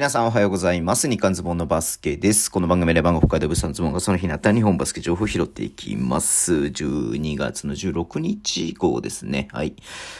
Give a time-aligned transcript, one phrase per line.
[0.00, 1.10] 皆さんおはようございます。
[1.10, 2.50] 日刊ズボンのバスケです。
[2.50, 6.54] この番組で番号北海道物産ズボンがその日になった日本バスケ情報を拾っていきます。
[6.54, 9.48] 12月の16日号ですね。
[9.52, 9.72] はい。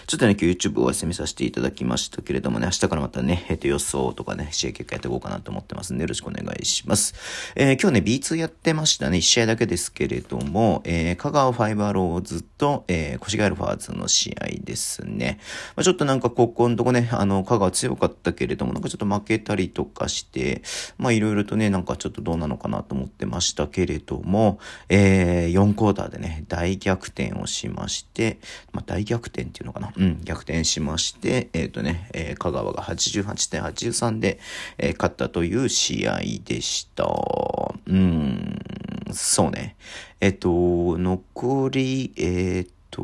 [0.06, 7.15] ちょっとね、今日 YouTube をお休みさせていただきましたけれどもね、明日からまたね、えっ、と予想とかね、試合結果やっていこうかなと思ってますんで、よろしくお願いします。
[7.57, 9.17] えー今日ね、B2 やってましたね。
[9.17, 15.39] 1試合だけですけれども、えー香川ファイバーローズと、えー、越谷アルファーズの試合ですね。
[15.75, 20.62] まあ、ちょっとなんかここのとこね、あの、香川強かったけれども、なんかちょっと負けたりとかして、
[20.98, 28.38] まあいろいろとね、なんかちょっとどうなのかなと思ってましたけれども、えー、4クォーターでね、大逆転をしまして、
[28.73, 29.93] まあ大逆転っていうのかな？
[29.96, 34.38] うん、逆転しまして、えっ、とね、えー香川が88.83で、
[34.79, 37.07] えー勝ったという試合でした。
[37.87, 38.59] うん、
[39.12, 39.77] そうね。
[40.21, 43.02] えっ、と、残り、えっ、と、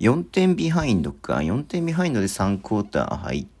[0.00, 1.34] 4点ビハインドか。
[1.36, 3.59] 4点ビハインドで3クォーター入って、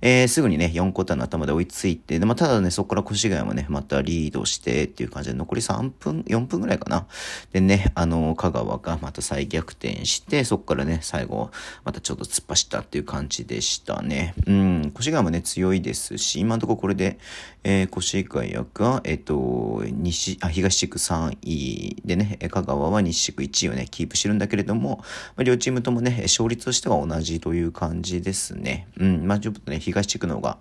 [0.00, 7.06] えーすぐにね、4クォーターの頭で追いついて、で、まあ、ただね、そこから越谷もね、またリードしてっていう感じで、残り3分、4分ぐらいかな。
[7.52, 11.50] でね、あの、香川がまた再逆転して、そこからね、最後、
[11.84, 14.34] またちょっと突っ走ったっていう感じでしたね。
[14.46, 17.18] うん、越谷もね、強いですし、今のところこれで、
[17.64, 24.98] えー、越谷が、えっ、と、西、あ、東地区3位でね、香川は西地区1位をね、キープしてるんだけれども、
[25.36, 28.88] まあ、両チームともね、勝率としては同じという感じですね。
[28.98, 30.58] うん、まあ、ちょっとね、東地区の方が、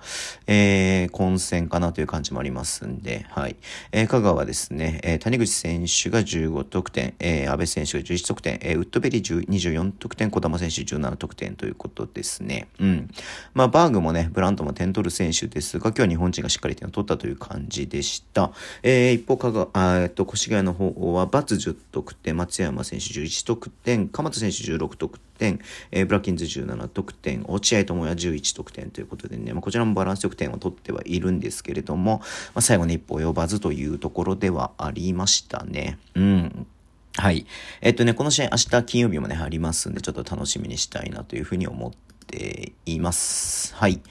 [0.48, 3.56] えー、混戦かなという感じもありますんで、はい。
[3.92, 12.68] えー香川ですね、えー谷口選手が15得点、えー安倍選手が11得点、えーウッドベリー24得点、小玉選手17得点ということですね。
[12.80, 13.10] うん。
[13.54, 18.52] まあ、バーグもね、ブラントも点取る選手ですが、今日は日本人がしっかり点を取ったという感じでした。
[18.84, 25.60] えー一方、香川、えっと、越谷の方は、バツ10得点、松山選手11得点、鎌田選手16得点、
[25.92, 32.20] えーブラッキンズ17得点、落合智也11得点ということでね、まあ、こちらもバランスよく点を取ってはいるんですけれども、
[32.54, 35.98] まあ、最後に一歩及ばずというところではありましたね。
[36.16, 36.68] うん。
[37.16, 37.48] はい。
[37.82, 43.74] えっとね、この試合明日金曜日もね、ありますんで、ちょっと楽しみにしたいなというふうに思ってています。
[43.76, 44.02] はい。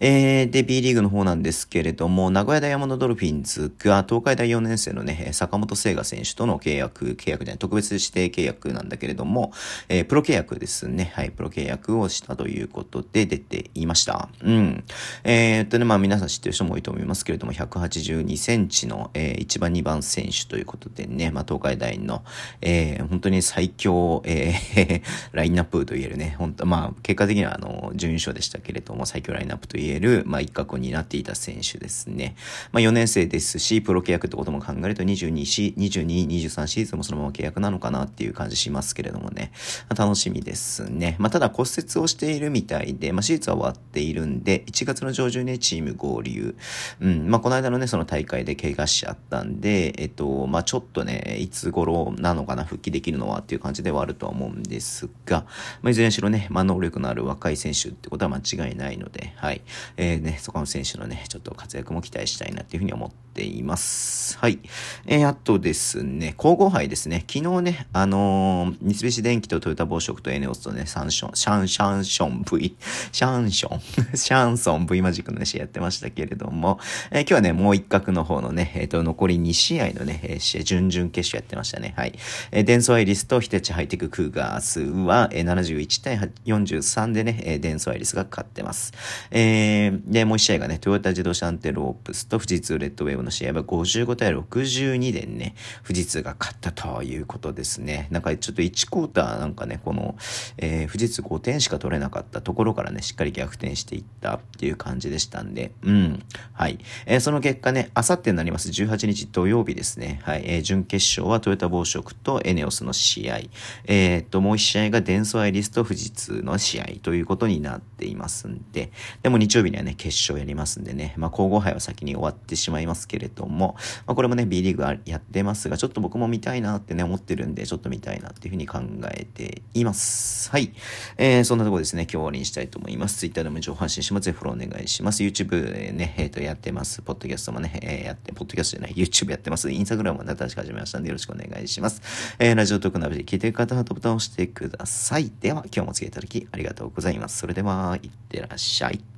[0.00, 9.52] えー、で、B リーグの方なんですけれども、名古屋ダイヤモンドドルフィンズが東海大4年生のね、坂本聖雅選手との契約、契約じゃない、特別指定契約なんだけれども、
[9.88, 11.12] えープロ契約ですね。
[11.14, 14.28] はい、プロ契約をしたということで出ていました。
[14.42, 14.84] うん。
[15.24, 22.24] えー、っとね、まあ皆さん知ってる人も多いと思いますけれども、182センチの、えー、1番2番選手ということでね、まあ東海大の、
[22.62, 32.36] えー、本当に最強、えー、 ラインナップと言えるね、本当まあ結果的にはあの、の準優勝でしたけれども、最強ラインナップと言える、まあ一角になっていた選手ですね。
[32.72, 39.52] まあ4年生ですし、プロ契約ってことも考えると22し、22、23シーズンもそのまま契約なのかなっていう感じしますけれどもね、
[39.88, 41.16] まあ楽しみですね。
[41.18, 46.56] まあただ骨折をしているみたいで、まあ手術は終わっているんで、1月の上旬にチーム合流。
[47.00, 55.44] うん、まあこの間のね、その大会で怪我しちゃったんで、えっと、まあちょっとね、いつ頃なのかな、復帰できるのはっていう感じではあるとは思うんですが、
[55.82, 59.62] まあいずれにしろね、まあ能力のある若い選手ってことは間違いないので、はい。
[59.96, 64.38] えー、ね、そこの選手のね、ちょっと活躍も期待したいなっていうふうに思っています。
[64.38, 64.58] はい。
[65.06, 72.76] えー、あとですね、皇后杯ですね、昨日ね、あのー三菱電機とトヨタ紡織とエネオスとね、サンション、シャン、シャンション V、
[73.12, 73.80] シャンション、
[74.16, 76.78] シャンソン V マジックのね、試合やってましたけれども、
[77.10, 81.94] えー今日はね、もう一角の方のね、えっ、と、残り2試合のね、えー試合、準々決勝やってましたね。
[81.96, 82.12] はい。
[82.52, 88.92] えーデンソアイリスと日立ハイテククーガースは、えー71対43でね、えーデンソアイリスが勝ってます。
[89.30, 98.08] えーで、もう一試合がね、トヨタ自動車アンテロープスと富士通レッドウェーブの試合は55対62でね、富士通が勝ったということですね。
[98.10, 100.16] なんかちょっと1クォーターなんかね、この、
[100.58, 106.22] えー富士通5点しか取れなかったところからね、しっかり逆転していったっていう感じでしたんで、うん。
[106.52, 106.78] はい。
[107.06, 110.20] えーその結果ね、あさってになります18日土曜日ですね。
[110.22, 110.42] はい。
[110.46, 113.40] えー準決勝はトヨタ紡織とエネオスの試合。
[113.84, 118.90] えーっと、もう一試合がデンソアイリスと富士通の試合ということことになっていますんで、
[119.22, 128.80] でも日曜日にはね、決勝やりますんでね、まあ、皇后杯は先に終わってしまいますけれども、まあ、これもね、B リーグはやってますが、ちょっと僕も見たいなってね、思ってるんで、ちょっと見たいなっていうふうに考
[129.12, 130.50] えています。
[130.50, 130.72] はい。
[131.18, 133.18] えー、そんなところですね、今日終わりにしたいと思います。
[133.18, 134.24] Twitter でも情報発信します。
[134.24, 135.22] ぜひフォローお願いします。
[135.22, 137.02] YouTube ね、えっ、ーと、やってます。
[137.02, 139.68] ポッドキャストもね、えーやって、ポッドキャストじゃない、YouTube やってます。
[139.68, 142.00] Instagram も新しく始めましたんで、よろしくお願いします。
[142.38, 145.30] えー、ラジオトークのアプリ聞いてる方はハートボタンを押してください。
[145.40, 147.38] では、今日もお付き合いいただきありがとうございますいます。
[147.38, 149.15] それでは、いってらっしゃい。